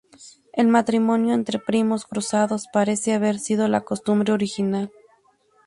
El 0.53 0.67
matrimonio 0.67 1.35
entre 1.35 1.59
primos 1.59 2.07
cruzados 2.07 2.65
parece 2.73 3.13
haber 3.13 3.37
sido 3.37 3.67
la 3.67 3.81
costumbre 3.81 4.33
original. 4.33 4.91